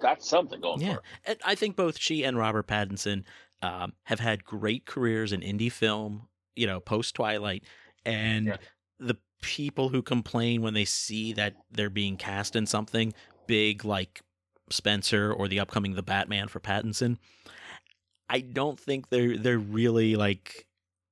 [0.00, 1.02] got something going Yeah, for her.
[1.26, 3.24] and I think both she and Robert Pattinson
[3.60, 6.28] um, have had great careers in indie film.
[6.54, 7.64] You know, post Twilight,
[8.04, 8.56] and Yeah.
[8.98, 13.12] the people who complain when they see that they're being cast in something
[13.46, 14.22] big like
[14.72, 17.18] Spencer or the upcoming The Batman for Pattinson,
[18.28, 20.66] I don't think they're they're really like.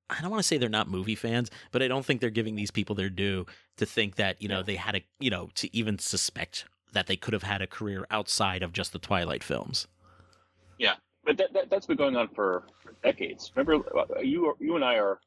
[0.09, 2.55] I don't want to say they're not movie fans, but I don't think they're giving
[2.55, 4.63] these people their due to think that you know Yeah.
[4.63, 8.05] they had a you know to even suspect that they could have had a career
[8.09, 9.87] outside of just the Twilight films.
[10.77, 10.95] Yeah.
[11.25, 13.51] But that, that that's been going on for, for decades.
[13.55, 15.19] Remember, uh, you you and I are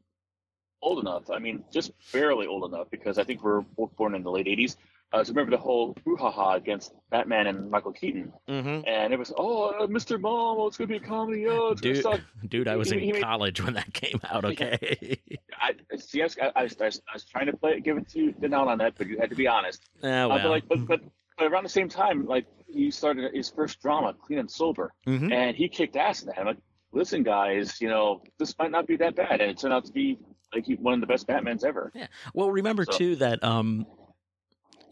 [0.80, 1.28] old enough.
[1.30, 4.46] I mean, just barely old enough because I think we're both born in the late
[4.46, 4.76] '80s.
[5.12, 8.86] Uh, so remember the whole brouhaha against Batman and Michael Keaton, Mm-hmm.
[8.86, 10.20] and it was, oh, uh, Mr.
[10.20, 11.46] Mom, oh, it's gonna be a comedy.
[11.48, 12.24] Oh, it's Dude, gonna suck.
[12.48, 14.44] dude, I was He- in he college when that came out.
[14.50, 15.18] Okay.
[15.60, 16.20] I see.
[16.22, 18.32] I was, I, was, I was I was trying to play, give it to you
[18.32, 19.82] down on that, but you had to be honest.
[20.02, 20.38] Ah, Uh, well.
[20.38, 21.00] but like, but, but
[21.36, 25.32] but around the same time, like he started his first drama, Clean and Sober, Mhm.
[25.32, 26.38] and he kicked ass in that.
[26.38, 26.58] I'm like,
[26.92, 29.92] listen, guys, you know, this might not be that bad, and it turned out to
[29.92, 30.18] be
[30.54, 31.90] like one of the best Batmans ever.
[31.94, 32.06] Yeah.
[32.34, 33.86] Well, remember So- too that um,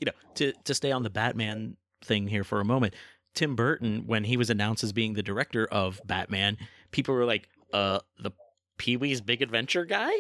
[0.01, 2.95] you know, to to stay on the Batman thing here for a moment,
[3.35, 6.57] Tim Burton, when he was announced as being the director of Batman,
[6.91, 8.33] people were like, "Uh, the
[8.79, 10.11] Pee Wee's Big Adventure guy."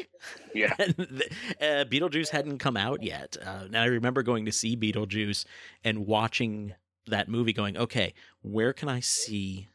[0.54, 0.74] Yeah.
[0.78, 3.36] the- uh, Beetlejuice hadn't come out yet.
[3.44, 5.44] Uh, and I remember going to see Beetlejuice
[5.84, 6.74] and watching
[7.06, 9.68] that movie, going, "Okay, where can I see?"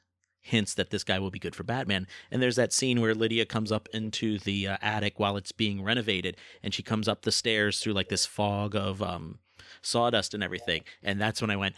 [0.46, 2.06] hints that this guy will be good for Batman.
[2.30, 5.82] And there's that scene where Lydia comes up into the uh, attic while it's being
[5.82, 9.40] renovated, and she comes up the stairs through like this fog of um,
[9.82, 10.84] sawdust and everything.
[11.02, 11.76] And that's when I went,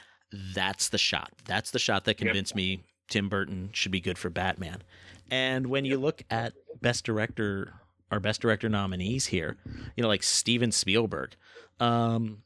[0.53, 1.31] "That's the shot.
[1.45, 2.27] That's the shot that Yep.
[2.27, 4.83] convinced me Tim Burton should be good for Batman."
[5.31, 7.73] And when you look at best director,
[8.11, 9.57] our best director nominees here,
[9.95, 11.35] you know, like Steven Spielberg.
[11.79, 12.43] Um,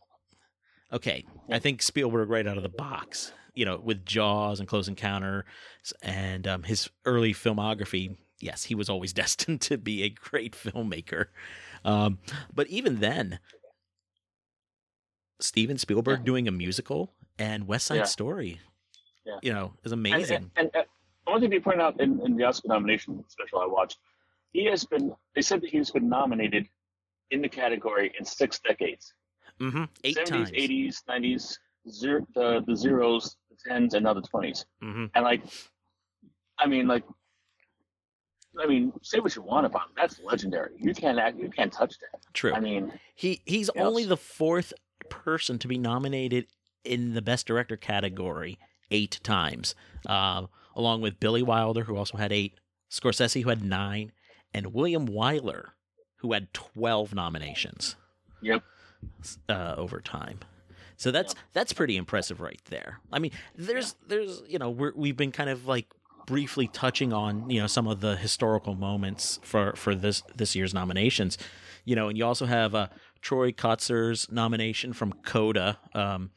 [0.91, 4.87] okay, I think Spielberg right out of the box you know, with Jaws and Close
[4.87, 5.43] Encounter
[6.01, 11.25] and um, his early filmography, yes, he was always destined to be a great filmmaker.
[11.83, 12.19] Um,
[12.53, 13.39] but even then,
[15.39, 16.25] Steven Spielberg Yeah.
[16.25, 18.03] doing a musical and West Side Yeah.
[18.03, 18.59] Story,
[19.25, 19.39] Yeah.
[19.41, 20.35] you know, is amazing.
[20.35, 20.85] and, and, and
[21.25, 23.99] one thing they pointed out in, in the Oscar nomination special I watched,
[24.51, 25.13] he has been.
[25.35, 26.67] They said that he's been nominated
[27.31, 29.13] in the category in six decades.
[29.59, 30.51] hmm Eight 70s, times.
[30.51, 31.57] 80s, 90s,
[31.89, 34.65] zero, the the zeros, the tens, and now the 20s.
[34.81, 35.43] hmm And like,
[36.57, 37.03] I mean, like,
[38.59, 39.93] I mean, say what you want about him.
[39.95, 40.71] That's legendary.
[40.77, 41.37] You can't act.
[41.37, 42.21] You can't touch that.
[42.33, 42.53] True.
[42.53, 44.73] I mean, He he's only the fourth
[45.09, 46.47] person to be nominated
[46.83, 48.57] in the Best Director category
[48.91, 50.45] eight times, uh,
[50.75, 54.11] along with Billy Wilder, who also had eight, Scorsese, who had nine,
[54.53, 55.69] and William Wyler,
[56.17, 57.95] who had twelve nominations
[58.41, 58.63] yep.
[59.47, 60.39] uh, over time.
[60.97, 62.99] So that's that's pretty impressive right there.
[63.11, 65.87] I mean, there's there's you know we're, we've been kind of like
[66.29, 70.75] briefly touching on you know some of the historical moments for for this this year's
[70.75, 71.39] nominations,
[71.85, 72.87] you know, and you also have uh,
[73.19, 76.29] Troy Kotsur's nomination from Coda um,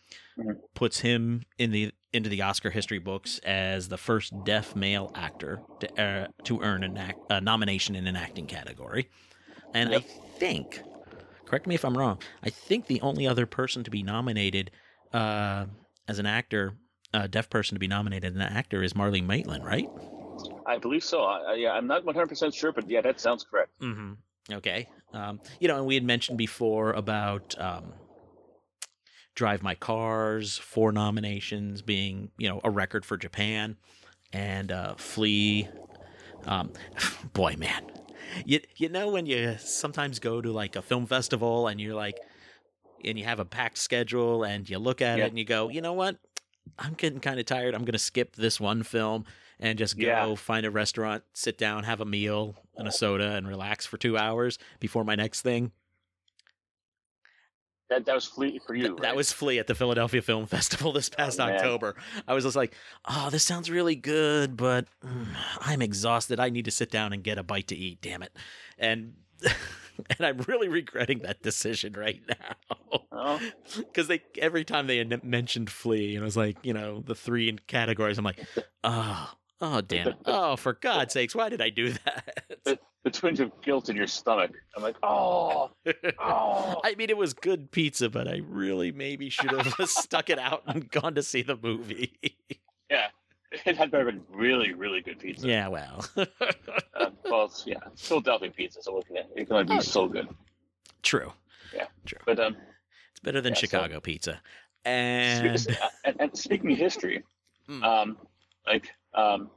[0.75, 5.61] puts him in the into the Oscar history books as the first deaf male actor
[5.81, 9.11] to uh, to earn an act, a nomination in an acting category,
[9.75, 10.01] and Yep.
[10.01, 10.83] I think
[11.45, 12.19] correct me if I'm wrong.
[12.43, 14.71] I think the only other person to be nominated
[15.13, 15.67] uh,
[16.09, 16.73] as an actor,
[17.15, 19.89] a deaf person to be nominated an actor, is Marlee Matlin, right?
[20.67, 21.23] I believe so.
[21.23, 23.71] I, yeah, I'm not 100 percent sure, but yeah, that sounds correct.
[23.81, 24.55] Mm-hmm.
[24.55, 24.89] Okay.
[25.13, 27.93] Um, you know, and we had mentioned before about um,
[29.35, 33.77] Drive My Cars, four nominations being, you know, a record for Japan,
[34.33, 35.69] and uh, Flee.
[36.47, 36.73] Um,
[37.35, 37.85] boy, man,
[38.45, 42.19] you you know when you sometimes go to like a film festival and you're like,
[43.05, 45.27] and you have a packed schedule and you look at Yeah.
[45.27, 46.17] it and you go, you know what?
[46.79, 47.75] I'm getting kind of tired.
[47.75, 49.25] I'm going to skip this one film
[49.61, 50.35] and just go Yeah.
[50.35, 54.17] find a restaurant, sit down, have a meal and a soda, and relax for two
[54.19, 55.73] hours before my next thing.
[57.91, 58.89] That that was Flee for you.
[58.89, 61.55] Th- That was Flee at the Philadelphia Film Festival this past man.
[61.57, 61.95] October.
[62.27, 65.27] I was just like, oh, this sounds really good, but mm,
[65.61, 66.41] I'm exhausted.
[66.41, 68.35] I need to sit down and get a bite to eat, damn it.
[68.79, 69.15] And
[70.19, 73.01] and I'm really regretting that decision right now.
[73.11, 73.41] Oh,
[73.77, 77.57] Because they every time they mentioned Flee, and it was like, you know, the three
[77.67, 78.41] categories, I'm like,
[78.85, 80.17] oh, oh, damn it.
[80.27, 82.47] Oh, for God's sakes, why did I do that?
[82.65, 84.53] the, the twinge of guilt in your stomach.
[84.77, 85.71] I'm like, oh,
[86.19, 86.81] oh.
[86.85, 90.63] I mean, it was good pizza, but I really maybe should have stuck it out
[90.67, 92.13] and gone to see the movie.
[92.91, 93.09] yeah.
[93.67, 95.47] It had better been really, really good pizza.
[95.47, 98.83] yeah, well, Uh, well, it's, yeah, Philadelphia pizza.
[98.83, 99.81] So looking at it can only be Oh.
[99.81, 100.29] so good.
[101.03, 101.33] true.
[101.75, 101.87] Yeah.
[102.07, 102.19] True.
[102.27, 102.57] But um,
[103.13, 104.41] It's better than Yeah, so- Chicago pizza.
[104.85, 105.67] And
[106.05, 107.23] and, and speaking of history,
[107.69, 107.85] Mm.
[107.85, 108.19] um,
[108.67, 109.51] like um,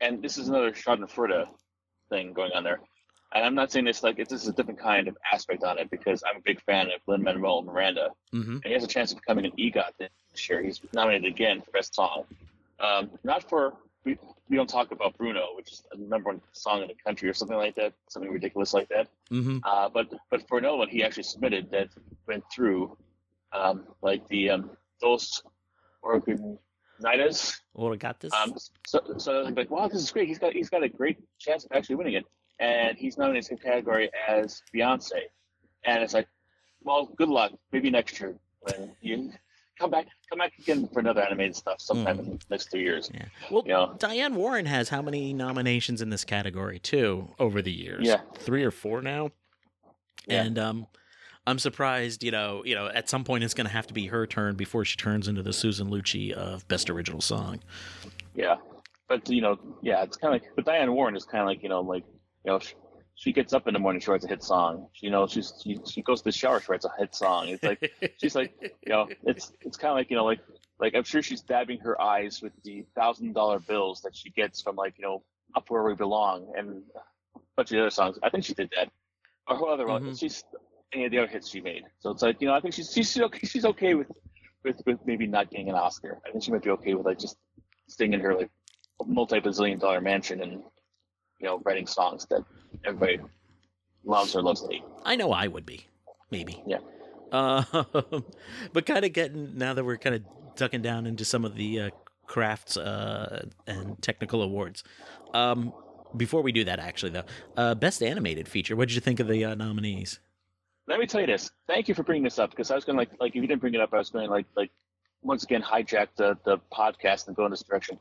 [0.00, 1.46] and this is another Schadenfreude
[2.08, 2.80] thing going on there.
[3.34, 5.78] And I'm not saying this like it's this is a different kind of aspect on
[5.78, 8.54] it because I'm a big fan of Lin Manuel Miranda, Mhm.
[8.54, 10.62] and he has a chance of becoming an EGOT this year.
[10.62, 12.24] He's nominated again for best song.
[12.80, 16.82] Um, not for we, we don't talk about Bruno, which is the number one song
[16.82, 19.08] in the country or something like that, something ridiculous like that.
[19.30, 19.60] Mhm.
[19.64, 21.88] Uh, but but for another one, he actually submitted that
[22.26, 22.96] went through,
[23.52, 25.42] um, like the um, those
[27.92, 28.32] I got this.
[28.32, 28.54] Um,
[28.86, 30.28] so so I was like, wow, this is great.
[30.28, 32.24] He's got he's got a great chance of actually winning it,
[32.58, 35.22] and he's nominated in the same category as Beyonce.
[35.84, 36.28] And it's like,
[36.82, 37.52] well, good luck.
[37.72, 39.32] Maybe next year when you
[39.78, 43.10] come back come back again for another animated stuff sometime in the next two years.
[43.14, 43.24] yeah.
[43.50, 43.94] Well, you know.
[43.98, 48.06] Diane Warren has how many nominations in this category too over the years?
[48.06, 48.20] Yeah.
[48.34, 49.30] three or four now.
[50.26, 50.42] Yeah.
[50.42, 50.86] And um,
[51.46, 52.22] I'm surprised.
[52.22, 54.56] You know, you know, at some point it's going to have to be her turn
[54.56, 57.60] before she turns into the Susan Lucci of Best Original Song.
[58.34, 58.56] Yeah,
[59.08, 60.50] but you know, yeah, it's kind of like.
[60.54, 62.04] But Diane Warren is kind of like you know, like
[62.44, 62.60] you know,
[63.18, 64.88] she, gets up in the morning, she writes a hit song.
[64.92, 67.48] She, you know, she's she, she goes to the shower, she writes a hit song.
[67.48, 70.40] It's like she's like, you know, it's it's kind of like you know, like
[70.78, 74.62] like I'm sure she's dabbing her eyes with the thousand dollar bills that she gets
[74.62, 75.22] from like you know,
[75.56, 76.82] up where we belong and
[77.34, 78.18] a bunch of the other songs.
[78.22, 78.90] I think she did that,
[79.48, 80.04] or her other one.
[80.04, 80.18] Mhm.
[80.18, 80.44] She's
[80.92, 81.84] any of the other hits she made.
[81.98, 84.10] So it's like you know, I think she's she's she's okay, she's okay with
[84.64, 86.20] with with maybe not getting an Oscar.
[86.26, 87.36] I think she might be okay with like just
[87.88, 88.50] staying in her like
[89.06, 90.62] multi-bazillion dollar mansion and
[91.38, 92.44] you know writing songs that
[92.84, 93.20] everybody
[94.04, 94.82] loves or loves to hate.
[95.04, 95.86] I know I would be,
[96.30, 96.62] maybe.
[96.66, 96.78] Yeah.
[97.32, 97.64] Um,
[98.72, 100.22] but kind of getting now that we're kind of
[100.56, 101.90] ducking down into some of the uh,
[102.26, 104.84] crafts uh, and technical awards.
[105.34, 105.72] Um,
[106.16, 107.24] before we do that, actually, though,
[107.56, 108.76] uh, best animated feature.
[108.76, 110.20] What did you think of the uh, nominees?
[110.86, 111.50] Let me tell you this.
[111.66, 113.46] Thank you for bringing this up because I was going to like like if you
[113.46, 114.70] didn't bring it up, I was going to like like
[115.22, 117.98] once again hijack the the podcast and go in this direction.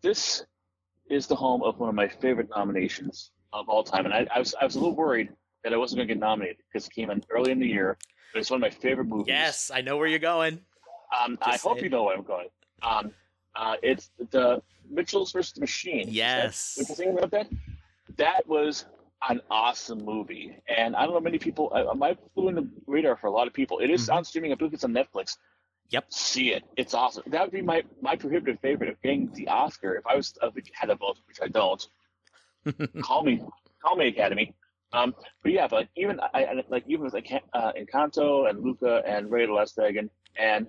[0.00, 0.44] This
[1.10, 4.38] is the home of one of my favorite nominations of all time, and I, I
[4.38, 5.30] was I was a little worried
[5.64, 7.98] that I wasn't going to get nominated because it came in early in the year.
[8.32, 9.26] But it's one of my favorite movies.
[9.28, 10.60] Yes, I know where you're going.
[11.20, 12.46] Um, I hope say you know where I'm going.
[12.82, 13.10] Um,
[13.56, 16.06] uh, it's the Mitchells versus the Machine.
[16.08, 16.76] Yes.
[16.78, 17.48] Is that, thinking about that?
[18.16, 18.84] That was
[19.28, 21.72] an awesome movie, and I don't know many people.
[21.74, 23.80] I, I might flew in the radar for a lot of people.
[23.80, 24.14] It is Mhm.
[24.14, 24.52] on streaming.
[24.52, 25.36] I believe it's on Netflix.
[25.90, 26.12] Yep.
[26.12, 26.64] See it.
[26.76, 27.24] It's awesome.
[27.26, 30.54] That would be my my prohibitive favorite of getting the Oscar if I was if
[30.56, 31.84] I had a vote, which I don't.
[33.02, 33.42] call me,
[33.82, 34.54] call me Academy.
[34.92, 39.46] Um, but yeah, but even I, like even with uh, Encanto and Luca and Ray
[39.46, 40.66] the Last Dragon and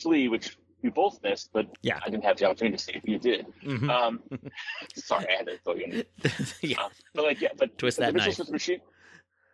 [0.00, 1.98] Flee, which you both missed, but Yeah.
[2.04, 3.46] I didn't have the opportunity to see if you did.
[3.62, 3.88] Mhm.
[3.88, 4.22] Um,
[4.94, 6.04] sorry, I had to throw you in.
[6.62, 6.82] yeah.
[6.82, 8.50] Um, but like, yeah, but Twist that the knife.
[8.50, 8.80] Machine,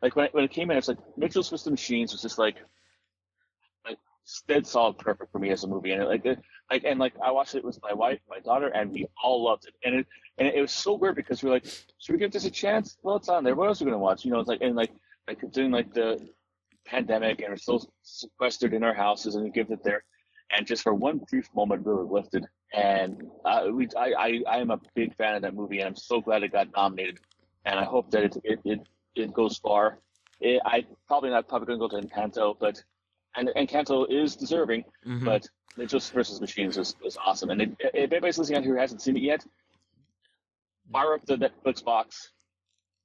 [0.02, 2.56] like when it, when it came in, it's like Mitchell's Twisted Machines was just like,
[4.46, 6.24] dead solid perfect for me as a movie, and like,
[6.70, 9.66] like and like I watched it with my wife, my daughter, and we all loved
[9.66, 10.06] it, and it
[10.38, 11.66] and it, was so weird because we were like,
[11.98, 12.96] should we give this a chance?
[13.02, 13.54] Well, it's on there.
[13.54, 14.24] What else are we gonna watch?
[14.24, 14.92] You know, it's like and like
[15.26, 16.28] like doing like the
[16.87, 20.04] pandemic, and we're still sequestered in our houses, and we give it there,
[20.52, 22.46] and just for one brief moment, we were lifted.
[22.72, 25.96] And uh, we, I, I, I am a big fan of that movie, and I'm
[25.96, 27.18] so glad it got nominated.
[27.64, 28.80] And I hope that it, it, it,
[29.14, 29.98] it goes far.
[30.40, 32.83] It, I probably not probably gonna go to Encanto, but
[33.36, 35.24] and Encanto is deserving, Mhm.
[35.24, 37.50] but Mitchells versus Machines was, was awesome.
[37.50, 39.44] And it, if anybody's listening out here who hasn't seen it yet,
[40.92, 42.32] fire up the Netflix box,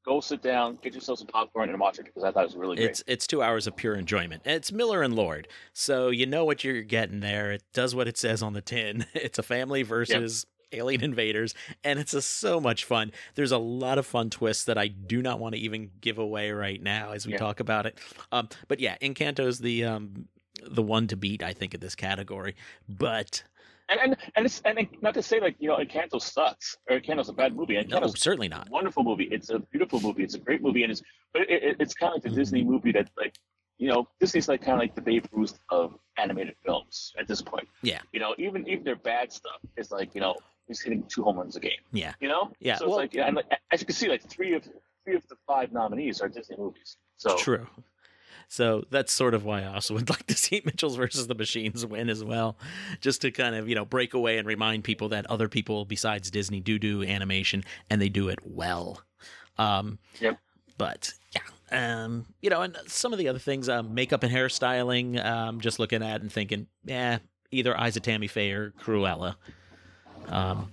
[0.06, 2.56] go sit down, get yourself some popcorn, and watch it because I thought it was
[2.56, 2.90] really great.
[2.90, 4.42] It's it's two hours of pure enjoyment.
[4.46, 7.52] It's Miller and Lord, so you know what you're getting there.
[7.52, 9.06] It does what it says on the tin.
[9.14, 13.12] It's a family versus alien invaders, and it's a, so much fun.
[13.36, 16.52] There's a lot of fun twists that I do not want to even give away
[16.52, 17.40] right now as we Yeah.
[17.40, 18.00] talk about it.
[18.32, 20.28] Um, but yeah, Encanto's the um,
[20.66, 22.56] the one to beat, I think, in this category.
[22.88, 23.44] But
[23.90, 27.30] And and and it's and not to say like you know Encanto sucks or Encanto's
[27.30, 27.76] a bad movie.
[27.76, 28.68] no, Encanto's certainly not.
[28.68, 29.26] a wonderful movie.
[29.32, 30.24] It's a beautiful movie.
[30.24, 31.02] It's a great movie, and it's
[31.34, 32.72] but it, it, it's kind of like the Disney Mm-hmm.
[32.72, 33.36] movie that like
[33.78, 37.42] you know Disney's like kind of like the Babe Ruth of animated films at this
[37.42, 37.68] point.
[37.84, 38.00] Yeah.
[38.14, 40.36] You know, even even their bad stuff is like you know
[40.68, 41.80] he's hitting two home runs a game.
[41.92, 42.14] Yeah.
[42.20, 42.52] You know.
[42.60, 44.64] Yeah, So well- it's like and like, as you can see, like three of
[45.04, 46.98] three of the five nominees are Disney movies.
[47.18, 47.68] So True.
[48.48, 51.86] So that's sort of why I also would like to see Mitchells versus the Machines
[51.86, 52.58] win as well,
[53.02, 56.30] just to kind of you know break away and remind people that other people besides
[56.30, 59.02] Disney do do animation and they do it well.
[59.58, 60.38] Um, Yep.
[60.78, 65.24] But yeah, um, you know, and some of the other things, um, makeup and hairstyling,
[65.26, 69.36] um, just looking at and thinking, yeah, either Eyes of Tammy Faye or Cruella.
[70.30, 70.72] Um,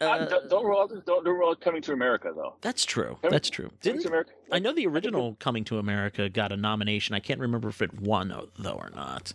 [0.00, 2.54] Uh, uh, don't, don't rule out don't, don't rule out coming to America though.
[2.60, 3.16] that's true.
[3.22, 3.70] Coming- That's true.
[3.80, 4.32] Didn't to America.
[4.52, 7.14] I know the original Coming to America got a nomination.
[7.14, 9.32] I can't remember if it won though or not.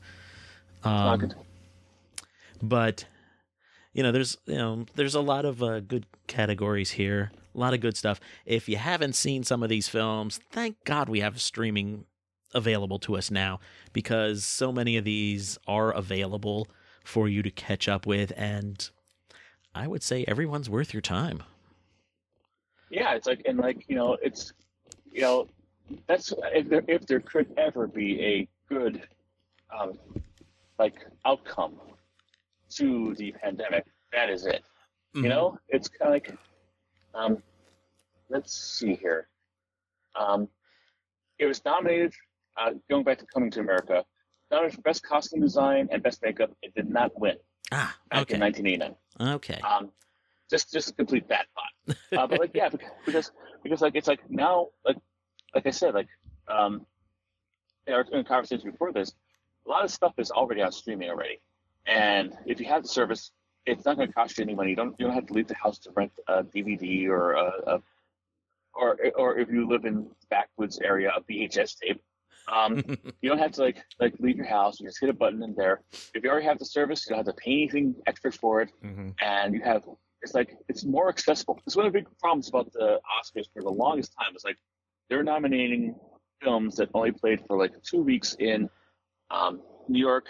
[0.86, 1.32] Not Um,
[2.62, 3.06] but
[3.94, 7.32] you know, there's you know, there's a lot of uh, good categories here.
[7.54, 8.20] A lot of good stuff.
[8.46, 12.06] If you haven't seen some of these films, thank God we have streaming
[12.54, 13.60] available to us now
[13.94, 16.68] because so many of these are available
[17.04, 18.90] for you to catch up with and
[19.74, 21.44] I would say everyone's worth your time.
[22.90, 24.54] Yeah, it's like and like you know, it's
[25.12, 25.48] you know,
[26.08, 29.08] that's if there if there could ever be a good
[29.76, 29.98] um
[30.78, 31.80] like outcome
[32.72, 34.64] to the pandemic, that is it.
[35.16, 35.24] Mhm.
[35.24, 36.38] You know, it's kind of like
[37.14, 37.42] um
[38.30, 39.28] let's see here.
[40.16, 40.50] Um
[41.40, 42.14] it was nominated
[42.58, 44.06] uh, going back to Coming to America,
[44.52, 46.52] nominated for best costume design and best makeup.
[46.62, 47.38] It did not win
[47.72, 48.36] Ah, back okay.
[48.36, 49.36] in 1989.
[49.36, 49.60] Okay.
[49.62, 49.92] Um,
[50.50, 51.98] just just complete that thought.
[52.18, 52.70] Uh, but like yeah,
[53.06, 53.32] because
[53.64, 54.98] because like it's like now like
[55.56, 56.08] like I said like
[56.48, 56.86] um
[57.88, 59.14] in our in conversations before this,
[59.66, 61.40] a lot of stuff is already on streaming already,
[61.88, 63.32] and if you have the service,
[63.66, 64.70] it's not going to cost you any money.
[64.72, 67.52] You don't you don't have to leave the house to rent a DVD or a,
[67.68, 67.82] a
[68.74, 72.02] or or if you live in backwoods area, a VHS tape.
[72.48, 72.84] Um,
[73.22, 74.80] you don't have to like like leave your house.
[74.80, 75.82] You just hit a button in there.
[76.14, 78.72] If you already have the service, you don't have to pay anything extra for it
[78.84, 79.14] Mhm.
[79.22, 79.84] and you have
[80.24, 81.60] it's like it's more accessible.
[81.66, 84.30] It's one of the big problems about the Oscars for the longest time.
[84.36, 84.58] It's like
[85.10, 85.96] they're nominating
[86.44, 88.70] films that only played for like two weeks in
[89.32, 90.26] um, New York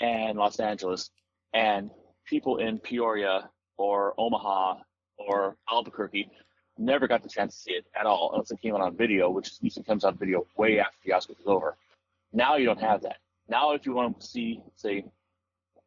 [0.00, 1.10] and Los Angeles,
[1.52, 1.90] and
[2.26, 4.76] people in Peoria or Omaha
[5.18, 6.30] or Albuquerque
[6.78, 9.30] never got the chance to see it at all unless it came out on video,
[9.30, 11.76] which usually comes out video way after the Oscars is over.
[12.32, 13.18] Now you don't have that.
[13.48, 15.04] Now if you want to see, say,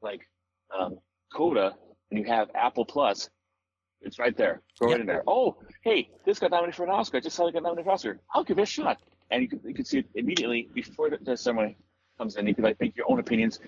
[0.01, 0.21] like
[0.77, 0.99] um,
[1.33, 1.75] Coda,
[2.09, 3.29] and you have Apple Plus,
[4.01, 4.61] it's right there.
[4.79, 5.23] Go right in there.
[5.27, 7.17] Oh, hey, this got nominated for an Oscar.
[7.17, 8.19] I just saw it got nominated for an Oscar.
[8.33, 8.99] I'll give it a shot.
[9.31, 11.77] And you can, you can see it immediately before the, the ceremony
[12.17, 12.47] comes in.
[12.47, 13.59] You can like make your own opinions,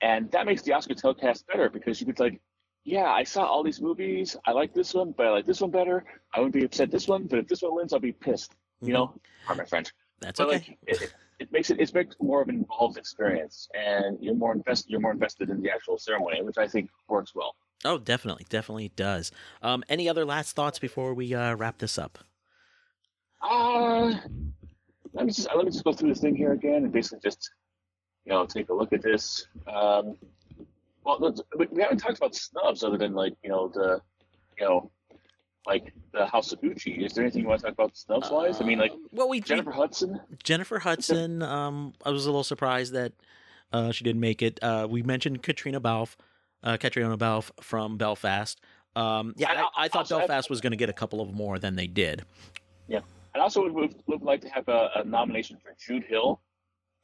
[0.00, 2.40] and that makes the Oscar telecast better because you could like,
[2.84, 4.36] yeah, I saw all these movies.
[4.46, 6.04] I like this one, but I like this one better.
[6.34, 8.52] I wouldn't be upset this one, but if this one wins, I'll be pissed.
[8.80, 9.14] You know,
[9.46, 9.92] pardon my French.
[10.20, 10.56] That's But okay.
[10.56, 14.36] like, it, it- it makes it it makes more of an involved experience, and you're
[14.36, 14.88] more invested.
[14.88, 17.56] You're more invested in the actual ceremony, which I think works well.
[17.84, 19.32] Oh, definitely, definitely does.
[19.60, 22.20] Um, any other last thoughts before we uh, wrap this up?
[23.42, 24.14] Uh,
[25.12, 27.50] let me just let me just go through this thing here again and basically just
[28.24, 29.48] you know take a look at this.
[29.66, 30.16] Um,
[31.04, 31.34] well,
[31.70, 34.00] we haven't talked about snubs other than like you know the
[34.58, 34.90] you know
[35.66, 37.04] like the House of Gucci.
[37.04, 38.60] Is there anything you want to talk about snubs wise?
[38.60, 40.20] I mean, like Uh, well, we Jennifer Hudson.
[40.42, 41.42] Jennifer Hudson.
[41.54, 43.12] Um, I was a little surprised that
[43.72, 44.58] uh, she didn't make it.
[44.62, 46.16] Uh, we mentioned Katrina Balfe,
[46.62, 48.60] uh, Caitríona Balfe from Belfast.
[48.96, 51.58] Um, yeah, I, I thought also, Belfast was going to get a couple of more
[51.58, 52.24] than they did.
[52.88, 53.00] Yeah,
[53.34, 56.40] and also would, would like to have a, a nomination for Jude Hill.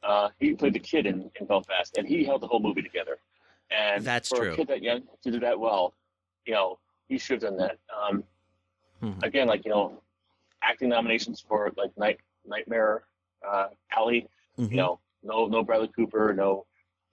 [0.03, 3.19] Uh, he played the kid in, in Belfast, and he held the whole movie together.
[3.71, 4.53] And That's for true.
[4.53, 5.93] a kid that young to do that well,
[6.45, 7.77] you know, he should have done that.
[7.95, 8.23] Um,
[9.01, 9.23] Mhm.
[9.23, 10.01] Again, like you know,
[10.61, 13.03] acting nominations for like Night Nightmare
[13.47, 14.27] uh, Alley.
[14.59, 14.69] Mhm.
[14.71, 16.65] You know, no no Bradley Cooper, no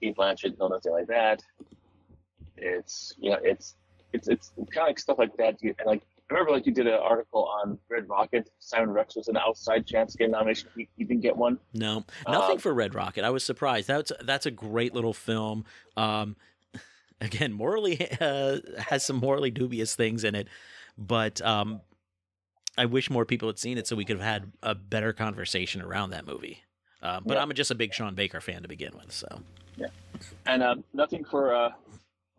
[0.03, 1.43] Cate Blanchett, no nothing like that.
[2.57, 3.77] It's you know, it's
[4.13, 5.57] it's it's kind of like stuff like that.
[5.63, 8.51] And like I remember, like you did an article on Red Rocket.
[8.59, 10.69] Simon Rex was an outside chance to get a nomination.
[10.77, 11.59] He, he didn't get one.
[11.73, 13.25] No, nothing Um, for Red Rocket.
[13.25, 13.89] I was surprised.
[13.89, 15.65] That's that's a great little film.
[15.97, 16.37] Um,
[17.21, 20.49] again, morally uh, has some morally dubious things in it,
[20.97, 21.81] but um,
[22.77, 25.83] I wish more people had seen it so we could have had a better conversation
[25.83, 26.63] around that movie.
[27.03, 27.43] Uh, but Yeah.
[27.43, 29.41] I'm just a big Sean Baker fan to begin with, so
[29.77, 29.87] yeah.
[30.47, 31.71] And uh, nothing for uh,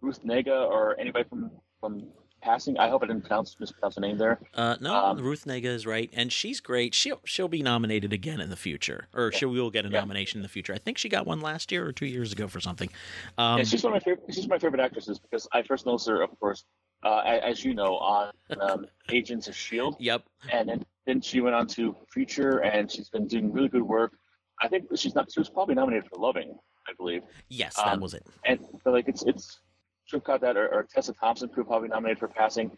[0.02, 2.08] Ruth Negga or anybody from from
[2.42, 2.78] Passing.
[2.78, 4.40] I hope I didn't pronounce mispronounce the name there.
[4.54, 6.94] Uh, no, Um, Ruth Negga is right, and she's great.
[6.96, 10.00] She'll she'll be nominated again in the future, or she will get a Yeah.
[10.00, 10.74] nomination in the future.
[10.74, 12.90] I think she got one last year or two years ago for something.
[13.38, 14.34] Um, yeah, she's one of my favorite.
[14.34, 16.64] She's my favorite actresses because I first noticed her, of course,
[17.04, 18.32] uh, as you know, on
[18.62, 20.24] um, Agents of Shield, yep.
[20.52, 24.14] and then, then she went on to Preacher, and she's been doing really good work.
[24.62, 25.32] I think she's not.
[25.32, 27.24] She was probably nominated for Loving, I believe.
[27.50, 28.26] Yes, that Um, was it.
[28.46, 29.60] and but like it's it's
[30.18, 32.72] have got that or, or Tessa Thompson who probably nominated for passing.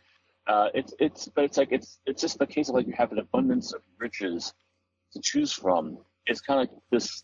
[0.48, 3.12] Uh, it's it's but it's like it's it's just the case of like you have
[3.12, 4.54] an abundance of riches
[5.14, 5.98] to choose from.
[6.26, 7.24] It's kind of like this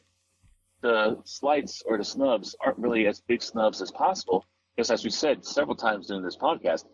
[0.82, 4.46] the slights or the snubs aren't really as big snubs as possible
[4.76, 6.86] because as we said several times during this podcast,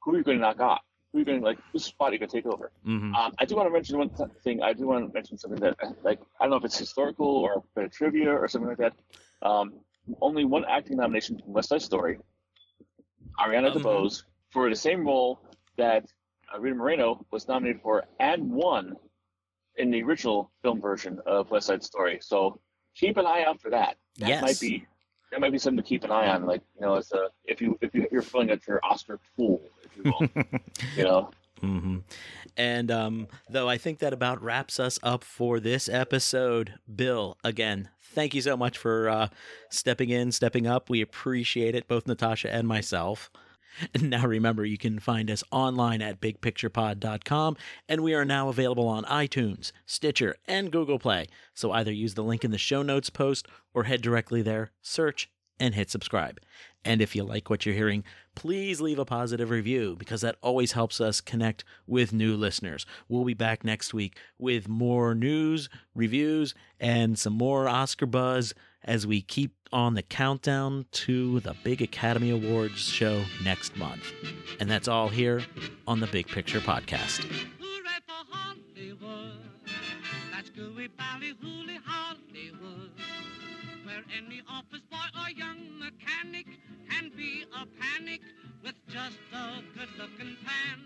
[0.00, 0.82] who are you going to knock off?
[1.12, 1.58] Who are you going to like?
[1.72, 2.70] Whose spot are you going to take over?
[2.84, 4.62] hmm Um, I do want to mention one th- thing.
[4.62, 7.52] I do want to mention something that, like, I don't know if it's historical or
[7.54, 8.94] a bit of trivia or something like that.
[9.42, 9.74] Um,
[10.20, 12.18] only one acting nomination from West Side Story,
[13.38, 13.82] Ariana Mhm.
[13.82, 15.40] DeBose, for the same role
[15.76, 16.04] that
[16.54, 18.96] uh, Rita Moreno was nominated for and won
[19.76, 22.18] in the original film version of West Side Story.
[22.20, 22.60] So
[22.94, 23.96] keep an eye out for that.
[24.18, 24.42] That Yes.
[24.42, 24.86] might be
[25.30, 26.44] that might be something to keep an eye on.
[26.44, 29.62] Like you know, as a, if you if you, you're filling out your Oscar pool,
[29.82, 30.28] if you will,
[30.96, 31.30] you know.
[31.62, 31.98] Hmm
[32.56, 37.88] And um, though I think that about wraps us up for this episode, Bill, again,
[38.00, 39.28] thank you so much for uh,
[39.70, 40.90] stepping in, stepping up.
[40.90, 43.30] We appreciate it, both Natasha and myself.
[43.94, 47.56] And now remember, you can find us online at bigpicturepod.com,
[47.88, 51.28] and we are now available on iTunes, Stitcher, and Google Play.
[51.54, 55.30] So either use the link in the show notes post or head directly there, search,
[55.58, 56.38] and hit subscribe.
[56.84, 58.04] And if you like what you're hearing,
[58.34, 62.86] please leave a positive review because that always helps us connect with new listeners.
[63.08, 68.52] We'll be back next week with more news, reviews, and some more Oscar buzz
[68.84, 74.12] as we keep on the countdown to the big Academy Awards show next month.
[74.60, 75.42] And that's all here
[75.86, 77.24] on the Big Picture Podcast.
[83.84, 86.46] Where any office boy or young mechanic
[86.98, 88.20] and be a panic
[88.62, 90.78] with just a good-looking pan.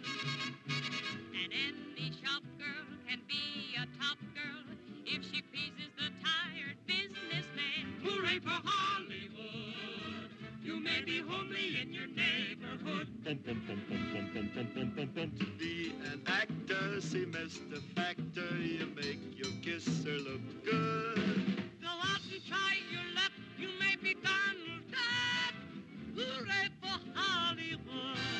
[1.34, 4.64] And any shop girl can be a top girl
[5.06, 8.00] if she pleases the tired businessman.
[8.02, 10.30] Hooray for Hollywood!
[10.62, 13.08] You may be homely in your neighborhood.
[13.24, 13.34] To
[15.58, 17.80] be an actor, see Mr.
[17.94, 21.62] Factor, you make your kisser look good.
[21.82, 24.65] Go out and try your luck, you may be done
[27.16, 28.35] Hollywood.